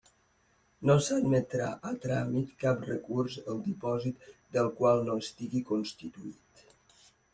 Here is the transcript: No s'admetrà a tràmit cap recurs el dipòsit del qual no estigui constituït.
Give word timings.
No 0.89 0.93
s'admetrà 1.07 1.67
a 1.89 1.91
tràmit 2.07 2.55
cap 2.63 2.81
recurs 2.91 3.37
el 3.53 3.61
dipòsit 3.67 4.29
del 4.57 4.71
qual 4.81 5.05
no 5.11 5.19
estigui 5.27 5.63
constituït. 5.73 6.65